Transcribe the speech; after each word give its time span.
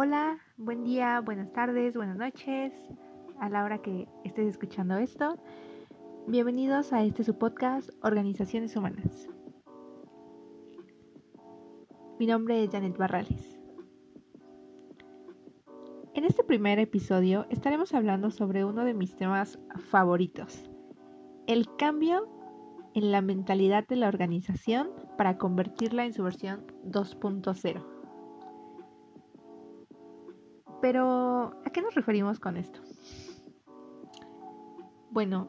Hola, 0.00 0.38
buen 0.56 0.84
día, 0.84 1.20
buenas 1.20 1.52
tardes, 1.52 1.96
buenas 1.96 2.16
noches, 2.16 2.72
a 3.40 3.48
la 3.48 3.64
hora 3.64 3.82
que 3.82 4.06
estés 4.22 4.46
escuchando 4.46 4.96
esto. 4.96 5.42
Bienvenidos 6.28 6.92
a 6.92 7.02
este 7.02 7.24
su 7.24 7.36
podcast 7.36 7.90
Organizaciones 8.04 8.76
Humanas. 8.76 9.28
Mi 12.20 12.28
nombre 12.28 12.62
es 12.62 12.70
Janet 12.70 12.96
Barrales. 12.96 13.58
En 16.14 16.24
este 16.24 16.44
primer 16.44 16.78
episodio 16.78 17.46
estaremos 17.50 17.92
hablando 17.92 18.30
sobre 18.30 18.64
uno 18.64 18.84
de 18.84 18.94
mis 18.94 19.16
temas 19.16 19.58
favoritos, 19.90 20.70
el 21.48 21.66
cambio 21.76 22.28
en 22.94 23.10
la 23.10 23.20
mentalidad 23.20 23.84
de 23.88 23.96
la 23.96 24.06
organización 24.06 24.90
para 25.16 25.38
convertirla 25.38 26.04
en 26.04 26.12
su 26.12 26.22
versión 26.22 26.64
2.0. 26.84 27.97
Pero, 30.80 31.52
¿a 31.64 31.70
qué 31.72 31.82
nos 31.82 31.94
referimos 31.94 32.38
con 32.38 32.56
esto? 32.56 32.80
Bueno, 35.10 35.48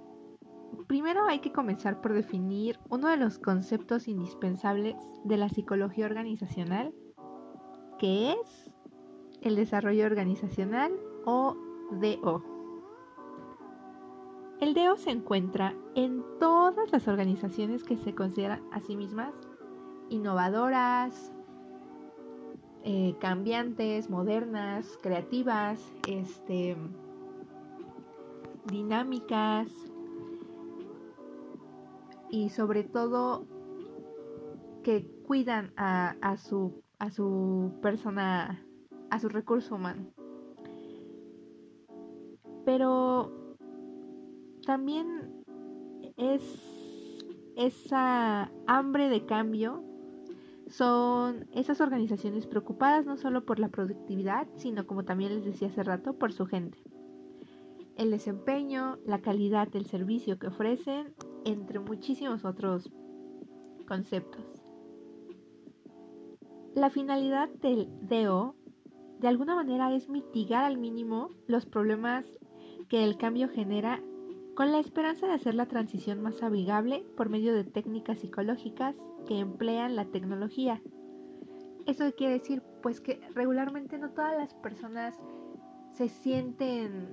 primero 0.87 1.25
hay 1.25 1.39
que 1.39 1.51
comenzar 1.51 2.01
por 2.01 2.13
definir 2.13 2.79
uno 2.89 3.09
de 3.09 3.17
los 3.17 3.37
conceptos 3.37 4.07
indispensables 4.07 4.95
de 5.23 5.37
la 5.37 5.49
psicología 5.49 6.05
organizacional, 6.05 6.93
que 7.97 8.31
es 8.31 8.71
el 9.41 9.55
desarrollo 9.55 10.05
organizacional 10.05 10.91
o 11.25 11.55
DO. 11.91 12.43
El 14.61 14.73
DO 14.73 14.97
se 14.97 15.11
encuentra 15.11 15.73
en 15.95 16.23
todas 16.39 16.91
las 16.91 17.07
organizaciones 17.07 17.83
que 17.83 17.97
se 17.97 18.13
consideran 18.13 18.61
a 18.71 18.81
sí 18.81 18.97
mismas 18.97 19.33
innovadoras, 20.09 21.31
eh, 22.83 23.15
cambiantes, 23.19 24.09
modernas, 24.09 24.97
creativas, 25.01 25.79
este, 26.07 26.77
dinámicas 28.65 29.67
y 32.29 32.49
sobre 32.49 32.83
todo 32.83 33.45
que 34.83 35.05
cuidan 35.25 35.73
a, 35.75 36.15
a, 36.21 36.37
su, 36.37 36.81
a 36.99 37.11
su 37.11 37.73
persona, 37.81 38.65
a 39.09 39.19
su 39.19 39.29
recurso 39.29 39.75
humano. 39.75 40.07
Pero 42.65 43.57
también 44.65 45.43
es 46.15 46.43
esa 47.55 48.51
hambre 48.67 49.09
de 49.09 49.25
cambio 49.25 49.83
son 50.69 51.47
esas 51.53 51.81
organizaciones 51.81 52.45
preocupadas 52.45 53.05
no 53.05 53.17
solo 53.17 53.45
por 53.45 53.59
la 53.59 53.69
productividad, 53.69 54.47
sino 54.55 54.85
como 54.85 55.03
también 55.03 55.35
les 55.35 55.43
decía 55.43 55.67
hace 55.67 55.83
rato, 55.83 56.13
por 56.13 56.31
su 56.31 56.45
gente. 56.45 56.77
El 57.95 58.11
desempeño, 58.11 58.97
la 59.05 59.19
calidad 59.19 59.67
del 59.67 59.85
servicio 59.87 60.39
que 60.39 60.47
ofrecen, 60.47 61.13
entre 61.43 61.79
muchísimos 61.79 62.45
otros 62.45 62.91
conceptos. 63.87 64.45
La 66.75 66.89
finalidad 66.89 67.49
del 67.49 67.89
DO 68.01 68.55
de 69.19 69.27
alguna 69.27 69.55
manera 69.55 69.93
es 69.93 70.07
mitigar 70.07 70.63
al 70.63 70.77
mínimo 70.77 71.29
los 71.47 71.65
problemas 71.65 72.25
que 72.87 73.03
el 73.03 73.17
cambio 73.17 73.49
genera 73.49 74.01
con 74.59 74.73
la 74.73 74.79
esperanza 74.79 75.25
de 75.25 75.31
hacer 75.35 75.55
la 75.55 75.67
transición 75.67 76.21
más 76.21 76.43
amigable 76.43 77.05
por 77.15 77.29
medio 77.29 77.55
de 77.55 77.63
técnicas 77.63 78.19
psicológicas 78.19 78.93
que 79.25 79.39
emplean 79.39 79.95
la 79.95 80.03
tecnología. 80.03 80.81
¿Eso 81.85 82.13
quiere 82.13 82.39
decir? 82.39 82.61
Pues 82.83 82.99
que 82.99 83.21
regularmente 83.33 83.97
no 83.97 84.09
todas 84.09 84.35
las 84.35 84.53
personas 84.55 85.15
se 85.93 86.09
sienten 86.09 87.07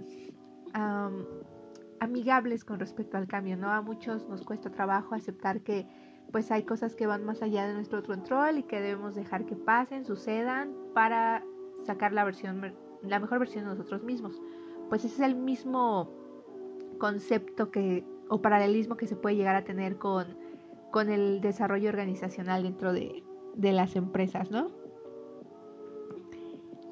amigables 2.01 2.65
con 2.65 2.81
respecto 2.81 3.17
al 3.17 3.29
cambio, 3.29 3.57
¿no? 3.57 3.71
A 3.71 3.81
muchos 3.81 4.29
nos 4.29 4.43
cuesta 4.43 4.73
trabajo 4.73 5.15
aceptar 5.15 5.61
que 5.61 5.87
pues 6.33 6.51
hay 6.51 6.65
cosas 6.65 6.97
que 6.97 7.07
van 7.07 7.25
más 7.25 7.43
allá 7.43 7.69
de 7.69 7.75
nuestro 7.75 8.03
control 8.03 8.59
y 8.59 8.63
que 8.65 8.81
debemos 8.81 9.15
dejar 9.15 9.47
que 9.47 9.55
pasen, 9.55 10.05
sucedan 10.05 10.75
para 10.95 11.45
sacar 11.85 12.13
la 12.13 12.25
versión 12.25 12.75
la 13.03 13.21
mejor 13.21 13.39
versión 13.39 13.63
de 13.63 13.71
nosotros 13.71 14.03
mismos. 14.03 14.43
Pues 14.89 15.05
ese 15.05 15.15
es 15.15 15.21
el 15.21 15.37
mismo 15.37 16.26
concepto 16.99 17.71
que, 17.71 18.05
o 18.29 18.43
paralelismo 18.43 18.97
que 18.97 19.07
se 19.07 19.17
puede 19.17 19.37
llegar 19.37 19.57
a 19.57 19.65
tener 19.65 19.99
con, 19.99 20.37
con 20.91 21.11
el 21.11 21.41
desarrollo 21.41 21.89
organizacional 21.89 22.63
dentro 22.63 22.93
de, 22.93 23.23
de 23.55 23.73
las 23.73 23.97
empresas, 23.97 24.51
¿no? 24.51 24.69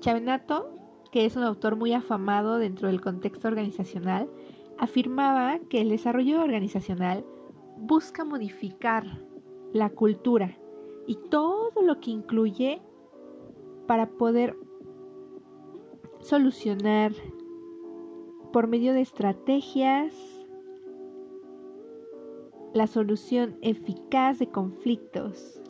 Chavenato, 0.01 0.71
que 1.11 1.25
es 1.25 1.37
un 1.37 1.45
autor 1.45 1.77
muy 1.77 1.93
afamado 1.93 2.59
dentro 2.59 2.89
del 2.89 3.01
contexto 3.01 3.49
organizacional, 3.49 4.29
afirmaba 4.79 5.61
que 5.71 5.81
el 5.81 5.89
desarrollo 5.89 6.43
organizacional 6.43 7.25
busca 7.79 8.25
modificar 8.25 9.23
la 9.73 9.91
cultura 9.91 10.57
y 11.07 11.17
todo 11.31 11.83
lo 11.83 12.01
que 12.01 12.11
incluye 12.11 12.83
para 13.87 14.09
poder 14.09 14.57
solucionar 16.21 17.13
por 18.55 18.69
medio 18.69 18.93
de 18.93 19.01
estrategias, 19.01 20.15
la 22.73 22.87
solución 22.87 23.59
eficaz 23.63 24.39
de 24.39 24.47
conflictos. 24.47 25.61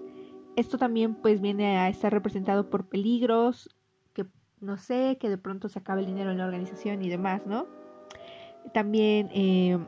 Esto 0.54 0.76
también 0.76 1.14
pues 1.14 1.40
viene 1.40 1.78
a 1.78 1.88
estar 1.88 2.12
representado 2.12 2.68
por 2.68 2.84
peligros, 2.84 3.74
que 4.12 4.26
no 4.60 4.76
sé, 4.76 5.16
que 5.18 5.30
de 5.30 5.38
pronto 5.38 5.70
se 5.70 5.78
acabe 5.78 6.02
el 6.02 6.08
dinero 6.08 6.30
en 6.30 6.36
la 6.36 6.44
organización 6.44 7.02
y 7.02 7.08
demás, 7.08 7.46
¿no? 7.46 7.66
También 8.74 9.30
eh, 9.32 9.78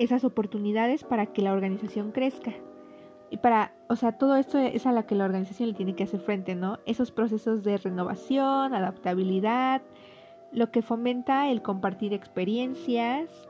esas 0.00 0.24
oportunidades 0.24 1.04
para 1.04 1.26
que 1.26 1.42
la 1.42 1.52
organización 1.52 2.10
crezca. 2.10 2.54
Y 3.30 3.36
para, 3.36 3.72
o 3.88 3.94
sea, 3.94 4.18
todo 4.18 4.34
esto 4.34 4.58
es 4.58 4.84
a 4.84 4.90
la 4.90 5.06
que 5.06 5.14
la 5.14 5.26
organización 5.26 5.68
le 5.68 5.76
tiene 5.76 5.94
que 5.94 6.02
hacer 6.02 6.18
frente, 6.18 6.56
¿no? 6.56 6.80
Esos 6.86 7.12
procesos 7.12 7.62
de 7.62 7.76
renovación, 7.76 8.74
adaptabilidad, 8.74 9.80
lo 10.54 10.70
que 10.70 10.82
fomenta 10.82 11.50
el 11.50 11.62
compartir 11.62 12.14
experiencias, 12.14 13.48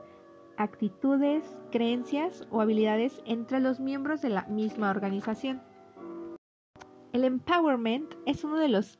actitudes, 0.57 1.43
creencias 1.71 2.47
o 2.49 2.61
habilidades 2.61 3.21
entre 3.25 3.59
los 3.59 3.79
miembros 3.79 4.21
de 4.21 4.29
la 4.29 4.43
misma 4.47 4.89
organización. 4.89 5.61
El 7.13 7.23
empowerment 7.23 8.15
es 8.25 8.43
uno 8.43 8.57
de 8.57 8.69
los 8.69 8.99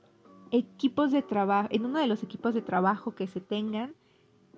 equipos 0.52 1.12
de 1.12 1.24
trabajo, 1.24 1.68
en 1.72 1.84
uno 1.84 2.00
de 2.00 2.08
los 2.08 2.22
equipos 2.22 2.54
de 2.54 2.62
trabajo 2.62 3.16
que 3.16 3.28
se 3.28 3.42
tengan, 3.42 3.96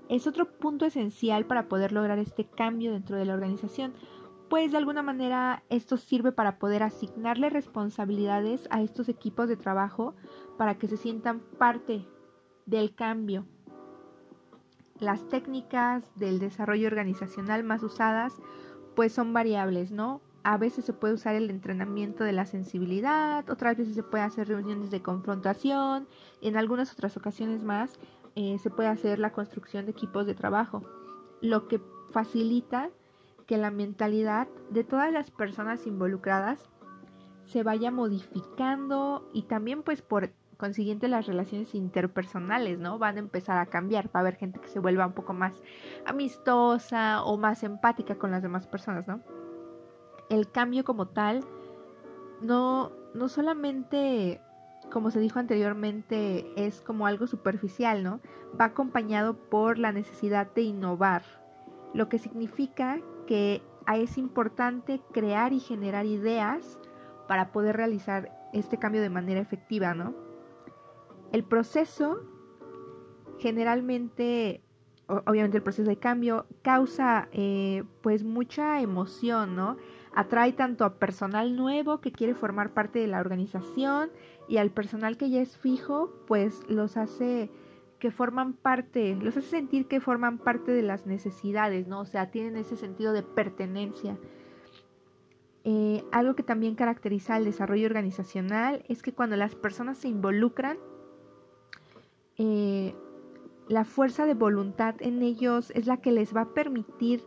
es 0.10 0.28
otro 0.28 0.52
punto 0.58 0.86
esencial 0.86 1.46
para 1.46 1.68
poder 1.68 1.92
lograr 1.94 2.20
este 2.20 2.46
cambio 2.46 2.92
dentro 2.92 3.16
de 3.16 3.26
la 3.26 3.34
organización, 3.34 3.94
pues 4.50 4.72
de 4.72 4.78
alguna 4.78 5.04
manera 5.04 5.64
esto 5.70 5.98
sirve 5.98 6.32
para 6.32 6.60
poder 6.60 6.84
asignarle 6.84 7.50
responsabilidades 7.50 8.68
a 8.72 8.82
estos 8.82 9.10
equipos 9.10 9.48
de 9.48 9.58
trabajo 9.58 10.16
para 10.58 10.78
que 10.78 10.88
se 10.88 10.98
sientan 10.98 11.42
parte 11.58 12.06
del 12.68 12.94
cambio. 12.94 13.46
Las 15.00 15.28
técnicas 15.28 16.04
del 16.16 16.38
desarrollo 16.38 16.88
organizacional 16.88 17.64
más 17.64 17.82
usadas 17.82 18.34
pues 18.96 19.14
son 19.14 19.34
variables, 19.34 19.92
¿no? 19.92 20.22
A 20.44 20.58
veces 20.58 20.86
se 20.86 20.94
puede 20.94 21.14
usar 21.14 21.36
el 21.36 21.50
entrenamiento 21.50 22.24
de 22.24 22.32
la 22.32 22.46
sensibilidad, 22.46 23.50
otras 23.50 23.78
veces 23.78 23.96
se 23.96 24.04
puede 24.04 24.24
hacer 24.24 24.48
reuniones 24.48 24.92
de 24.92 25.02
confrontación, 25.02 26.08
en 26.42 26.58
algunas 26.58 26.92
otras 26.94 27.16
ocasiones 27.18 27.64
más 27.64 28.00
eh, 28.36 28.58
se 28.60 28.70
puede 28.70 28.90
hacer 28.90 29.20
la 29.20 29.32
construcción 29.32 29.86
de 29.86 29.92
equipos 29.92 30.26
de 30.26 30.36
trabajo, 30.36 30.84
lo 31.42 31.68
que 31.68 31.82
facilita 32.12 32.90
que 33.46 33.58
la 33.58 33.72
mentalidad 33.72 34.48
de 34.70 34.84
todas 34.84 35.12
las 35.12 35.32
personas 35.32 35.86
involucradas 35.86 36.60
se 37.46 37.64
vaya 37.64 37.92
modificando 37.92 39.30
y 39.34 39.44
también 39.44 39.84
pues 39.84 40.02
por 40.02 40.32
consiguiente 40.58 41.08
las 41.08 41.28
relaciones 41.28 41.74
interpersonales, 41.76 42.80
¿no? 42.80 43.00
Van 43.00 43.16
a 43.16 43.20
empezar 43.20 43.58
a 43.58 43.68
cambiar, 43.68 44.08
va 44.08 44.20
a 44.20 44.20
haber 44.20 44.36
gente 44.36 44.60
que 44.60 44.68
se 44.68 44.80
vuelva 44.80 45.08
un 45.08 45.14
poco 45.14 45.34
más 45.34 45.54
amistosa 46.06 47.24
o 47.24 47.38
más 47.38 47.64
empática 47.64 48.16
con 48.16 48.32
las 48.32 48.42
demás 48.42 48.68
personas, 48.68 49.08
¿no? 49.08 49.22
El 50.30 50.52
cambio 50.52 50.84
como 50.84 51.08
tal 51.08 51.46
no, 52.42 52.92
no 53.14 53.30
solamente, 53.30 54.42
como 54.92 55.12
se 55.12 55.20
dijo 55.20 55.40
anteriormente, 55.40 56.52
es 56.56 56.82
como 56.82 57.08
algo 57.08 57.28
superficial, 57.28 58.04
¿no? 58.04 58.20
Va 58.60 58.66
acompañado 58.66 59.36
por 59.36 59.78
la 59.78 59.92
necesidad 59.92 60.52
de 60.54 60.64
innovar, 60.64 61.24
lo 61.94 62.10
que 62.10 62.20
significa 62.20 63.00
que 63.26 63.62
es 63.96 64.18
importante 64.18 65.02
crear 65.14 65.54
y 65.54 65.60
generar 65.60 66.06
ideas 66.06 66.78
para 67.28 67.52
poder 67.52 67.78
realizar 67.78 68.32
este 68.54 68.78
cambio 68.78 69.02
de 69.02 69.10
manera 69.10 69.40
efectiva, 69.40 69.94
¿no? 69.94 70.27
El 71.32 71.44
proceso 71.44 72.22
generalmente, 73.40 74.62
obviamente 75.08 75.58
el 75.58 75.64
proceso 75.64 75.90
de 75.90 75.98
cambio 75.98 76.46
causa 76.62 77.30
eh, 77.32 77.84
pues 78.02 78.24
mucha 78.24 78.82
emoción, 78.82 79.56
¿no? 79.56 79.78
Atrae 80.16 80.54
tanto 80.54 80.84
a 80.84 80.96
personal 80.96 81.56
nuevo 81.56 82.00
que 82.02 82.12
quiere 82.12 82.34
formar 82.34 82.74
parte 82.74 83.00
de 83.00 83.08
la 83.08 83.20
organización 83.20 84.10
y 84.48 84.58
al 84.58 84.72
personal 84.72 85.18
que 85.18 85.30
ya 85.30 85.42
es 85.42 85.58
fijo, 85.58 86.12
pues 86.26 86.62
los 86.68 86.98
hace 86.98 87.52
que 88.00 88.12
forman 88.12 88.54
parte, 88.54 89.16
los 89.16 89.38
hace 89.38 89.48
sentir 89.48 89.88
que 89.88 90.00
forman 90.00 90.38
parte 90.38 90.72
de 90.72 90.84
las 90.84 91.06
necesidades, 91.06 91.88
¿no? 91.88 92.02
O 92.02 92.06
sea, 92.06 92.32
tienen 92.32 92.56
ese 92.56 92.76
sentido 92.78 93.14
de 93.14 93.24
pertenencia. 93.24 94.18
Eh, 95.64 96.04
algo 96.12 96.36
que 96.36 96.44
también 96.44 96.76
caracteriza 96.76 97.36
al 97.36 97.44
desarrollo 97.44 97.88
organizacional 97.88 98.84
es 98.88 99.02
que 99.02 99.14
cuando 99.14 99.36
las 99.36 99.56
personas 99.56 99.98
se 99.98 100.08
involucran, 100.08 100.78
eh, 102.38 102.96
la 103.68 103.84
fuerza 103.84 104.26
de 104.26 104.34
voluntad 104.34 104.96
en 105.00 105.22
ellos 105.22 105.72
es 105.76 105.88
la 105.88 105.98
que 105.98 106.12
les 106.12 106.36
va 106.36 106.42
a 106.42 106.54
permitir 106.54 107.24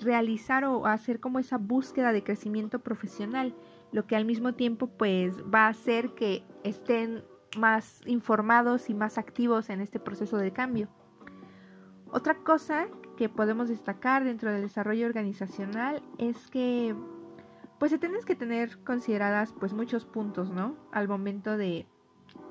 realizar 0.00 0.64
o 0.64 0.86
hacer 0.86 1.20
como 1.20 1.38
esa 1.38 1.58
búsqueda 1.58 2.12
de 2.12 2.22
crecimiento 2.22 2.80
profesional, 2.80 3.54
lo 3.92 4.06
que 4.06 4.16
al 4.16 4.24
mismo 4.24 4.54
tiempo 4.54 4.86
pues 4.86 5.42
va 5.42 5.66
a 5.66 5.68
hacer 5.68 6.10
que 6.14 6.44
estén 6.64 7.24
más 7.56 8.00
informados 8.06 8.90
y 8.90 8.94
más 8.94 9.18
activos 9.18 9.70
en 9.70 9.80
este 9.80 9.98
proceso 9.98 10.36
de 10.36 10.52
cambio. 10.52 10.88
Otra 12.10 12.34
cosa 12.38 12.88
que 13.16 13.28
podemos 13.28 13.68
destacar 13.68 14.24
dentro 14.24 14.50
del 14.50 14.62
desarrollo 14.62 15.06
organizacional 15.06 16.02
es 16.18 16.48
que 16.48 16.94
pues 17.78 17.90
se 17.92 17.98
tienes 17.98 18.24
que 18.24 18.34
tener 18.34 18.78
consideradas 18.82 19.54
pues 19.58 19.72
muchos 19.72 20.04
puntos, 20.04 20.50
¿no? 20.50 20.76
Al 20.90 21.06
momento 21.06 21.56
de 21.56 21.86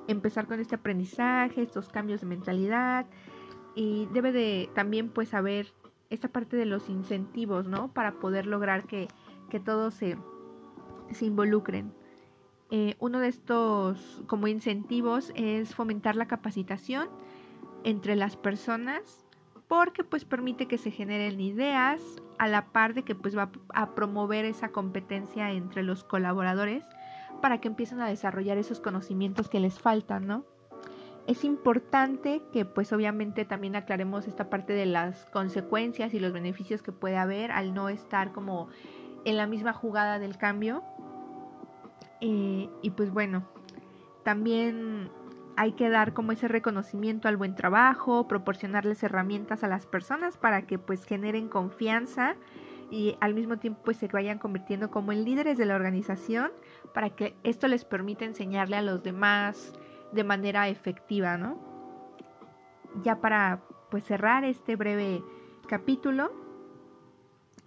empezar 0.08 0.48
con 0.48 0.60
este 0.60 0.76
aprendizaje, 0.76 1.62
estos 1.62 1.90
cambios 1.90 2.22
de 2.22 2.28
mentalidad 2.28 3.06
y 3.76 4.08
debe 4.08 4.32
de 4.32 4.70
también 4.74 5.10
pues 5.10 5.34
haber 5.34 5.74
esta 6.10 6.30
parte 6.30 6.56
de 6.58 6.66
los 6.66 6.90
incentivos, 6.90 7.68
¿no? 7.68 7.94
Para 7.94 8.14
poder 8.14 8.46
lograr 8.46 8.86
que, 8.86 9.08
todos 9.66 9.94
se, 9.94 10.18
se 11.12 11.26
involucren. 11.26 11.94
Eh, 12.70 12.96
uno 13.00 13.20
de 13.20 13.28
estos 13.28 14.24
como 14.28 14.48
incentivos 14.48 15.32
es 15.36 15.74
fomentar 15.74 16.16
la 16.16 16.28
capacitación 16.28 17.08
entre 17.84 18.16
las 18.16 18.36
personas 18.36 19.26
porque 19.68 20.04
pues 20.04 20.26
permite 20.26 20.68
que 20.68 20.78
se 20.78 20.92
generen 20.92 21.40
ideas 21.40 22.02
a 22.38 22.48
la 22.48 22.68
par 22.68 22.94
de 22.94 23.04
que 23.04 23.16
pues 23.16 23.38
va 23.38 23.52
a 23.74 23.96
promover 23.96 24.46
esa 24.46 24.70
competencia 24.70 25.52
entre 25.52 25.84
los 25.84 26.04
colaboradores 26.04 26.84
para 27.42 27.60
que 27.60 27.68
empiecen 27.68 28.02
a 28.02 28.08
desarrollar 28.08 28.58
esos 28.58 28.80
conocimientos 28.80 29.50
que 29.50 29.60
les 29.60 29.80
faltan, 29.80 30.28
¿no? 30.28 30.46
Es 31.28 31.44
importante 31.44 32.42
que 32.54 32.64
pues 32.64 32.94
obviamente 32.94 33.44
también 33.44 33.76
aclaremos 33.76 34.28
esta 34.28 34.50
parte 34.50 34.74
de 34.74 34.86
las 34.86 35.26
consecuencias 35.26 36.14
y 36.14 36.20
los 36.20 36.32
beneficios 36.32 36.82
que 36.82 36.94
puede 36.94 37.18
haber 37.18 37.52
al 37.52 37.74
no 37.74 37.90
estar 37.90 38.32
como 38.32 38.70
en 39.26 39.36
la 39.36 39.46
misma 39.46 39.74
jugada 39.74 40.20
del 40.20 40.38
cambio. 40.38 40.84
Eh, 42.22 42.70
y 42.82 42.90
pues 42.92 43.12
bueno, 43.12 43.46
también 44.24 45.10
hay 45.58 45.74
que 45.74 45.90
dar 45.90 46.14
como 46.14 46.32
ese 46.32 46.48
reconocimiento 46.48 47.28
al 47.28 47.36
buen 47.36 47.56
trabajo, 47.56 48.28
proporcionarles 48.28 49.04
herramientas 49.04 49.64
a 49.64 49.68
las 49.68 49.86
personas 49.86 50.38
para 50.38 50.62
que 50.62 50.80
pues 50.80 51.04
generen 51.04 51.50
confianza 51.50 52.36
y 52.90 53.18
al 53.20 53.34
mismo 53.34 53.58
tiempo 53.58 53.82
pues 53.84 53.98
se 53.98 54.08
vayan 54.08 54.40
convirtiendo 54.40 54.90
como 54.92 55.12
en 55.12 55.26
líderes 55.26 55.58
de 55.58 55.66
la 55.66 55.76
organización 55.76 56.52
para 56.94 57.10
que 57.10 57.36
esto 57.44 57.68
les 57.68 57.86
permita 57.86 58.26
enseñarle 58.26 58.78
a 58.78 58.82
los 58.82 59.04
demás 59.04 59.74
de 60.14 60.24
manera 60.24 60.70
efectiva, 60.70 61.38
¿no? 61.38 61.60
Ya 63.04 63.20
para 63.20 63.62
pues 63.92 64.04
cerrar 64.04 64.44
este 64.44 64.76
breve 64.76 65.22
capítulo, 65.68 66.32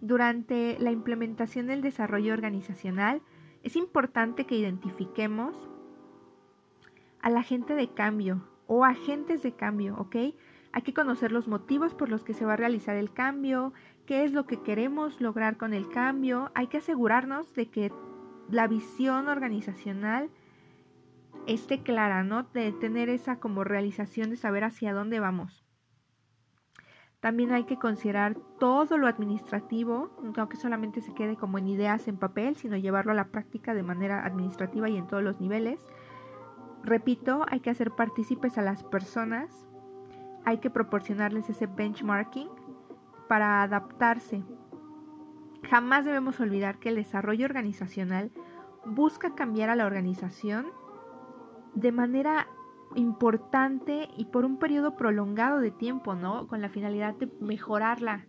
durante 0.01 0.79
la 0.79 0.91
implementación 0.91 1.67
del 1.67 1.83
desarrollo 1.83 2.33
organizacional 2.33 3.21
es 3.63 3.77
importante 3.77 4.47
que 4.47 4.57
identifiquemos 4.57 5.69
al 7.21 7.37
agente 7.37 7.75
de 7.75 7.89
cambio 7.89 8.43
o 8.67 8.85
agentes 8.85 9.43
de 9.43 9.53
cambio, 9.53 9.97
¿ok? 9.99 10.17
Hay 10.73 10.83
que 10.83 10.95
conocer 10.95 11.33
los 11.33 11.49
motivos 11.49 11.95
por 11.95 12.09
los 12.09 12.23
que 12.23 12.35
se 12.35 12.45
va 12.45 12.53
a 12.53 12.57
realizar 12.57 12.97
el 12.97 13.13
cambio, 13.13 13.73
qué 14.07 14.25
es 14.25 14.33
lo 14.33 14.47
que 14.47 14.63
queremos 14.63 15.21
lograr 15.21 15.57
con 15.57 15.73
el 15.75 15.89
cambio. 15.89 16.53
Hay 16.55 16.69
que 16.69 16.79
asegurarnos 16.79 17.53
de 17.55 17.71
que 17.71 17.93
la 18.49 18.69
visión 18.69 19.29
organizacional 19.29 20.31
esté 21.47 21.83
clara, 21.83 22.23
¿no? 22.23 22.45
De 22.45 22.71
tener 22.73 23.09
esa 23.09 23.41
como 23.41 23.65
realización 23.65 24.31
de 24.31 24.37
saber 24.37 24.65
hacia 24.65 24.95
dónde 24.95 25.19
vamos. 25.19 25.65
También 27.21 27.53
hay 27.53 27.65
que 27.65 27.79
considerar 27.79 28.35
todo 28.59 28.97
lo 28.97 29.07
administrativo, 29.07 30.11
aunque 30.37 30.57
solamente 30.57 31.03
se 31.03 31.13
quede 31.13 31.37
como 31.37 31.59
en 31.59 31.69
ideas 31.69 32.09
en 32.09 32.17
papel, 32.17 32.57
sino 32.57 32.79
llevarlo 32.79 33.13
a 33.13 33.17
la 33.17 33.29
práctica 33.29 33.75
de 33.75 33.83
manera 33.83 34.25
administrativa 34.25 34.89
y 34.89 34.97
en 34.97 35.07
todos 35.07 35.23
los 35.23 35.39
niveles. 35.39 35.87
Repito, 36.83 37.45
hay 37.49 37.61
que 37.61 37.69
hacer 37.69 37.91
partícipes 37.91 38.57
a 38.57 38.63
las 38.63 38.85
personas 38.85 39.70
hay 40.45 40.59
que 40.59 40.71
proporcionarles 40.71 41.49
ese 41.51 41.67
benchmarking 41.67 42.49
para 43.29 43.63
adaptarse. 43.63 44.43
Jamás 45.69 46.05
debemos 46.05 46.41
olvidar 46.41 46.79
que 46.79 46.89
el 46.89 46.97
desarrollo 46.97 47.45
organizacional 47.45 48.31
busca 48.85 49.35
cambiar 49.35 49.71
a 49.71 49.77
la 49.77 49.87
organización 49.87 50.67
de 51.75 51.93
manera 51.93 52.49
importante 52.97 54.09
y 54.17 54.25
por 54.27 54.45
un 54.45 54.59
periodo 54.59 54.97
prolongado 54.97 55.61
de 55.61 55.71
tiempo, 55.71 56.15
¿no? 56.15 56.49
Con 56.49 56.61
la 56.61 56.69
finalidad 56.69 57.15
de 57.15 57.29
mejorarla. 57.41 58.27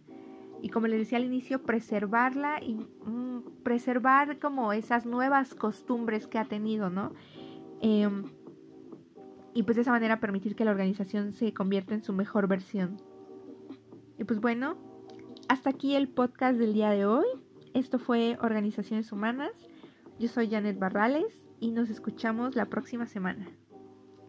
Y 0.62 0.70
como 0.70 0.88
les 0.88 1.00
decía 1.00 1.18
al 1.18 1.26
inicio, 1.26 1.64
preservarla 1.64 2.62
y 2.62 2.76
mm, 2.76 3.64
preservar 3.64 4.38
como 4.38 4.74
esas 4.74 5.08
nuevas 5.08 5.56
costumbres 5.56 6.28
que 6.28 6.38
ha 6.38 6.46
tenido, 6.46 6.92
¿no? 6.92 7.14
Em, 7.82 8.26
y 9.54 9.64
pues 9.64 9.76
de 9.76 9.82
esa 9.82 9.92
manera 9.92 10.20
permitir 10.20 10.56
que 10.56 10.66
la 10.66 10.72
organización 10.72 11.34
se 11.34 11.54
convierta 11.54 11.94
en 11.94 12.04
su 12.04 12.14
mejor 12.14 12.48
versión. 12.48 13.02
Y 14.18 14.24
pues 14.24 14.40
bueno, 14.40 14.78
hasta 15.50 15.70
aquí 15.70 15.96
el 15.96 16.08
podcast 16.08 16.58
del 16.58 16.74
día 16.74 16.92
de 16.92 17.06
hoy. 17.06 17.26
Esto 17.74 18.00
fue 18.00 18.38
Organizaciones 18.42 19.12
Humanas. 19.12 19.52
Yo 20.20 20.28
soy 20.28 20.50
Janet 20.50 20.78
Barrales 20.78 21.46
y 21.60 21.72
nos 21.72 21.90
escuchamos 21.90 22.56
la 22.56 22.66
próxima 22.66 23.08
semana. 23.08 23.48